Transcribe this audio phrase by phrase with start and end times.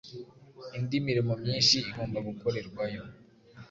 [0.77, 3.01] Indi mirimo myinhi igomba gukorerwayo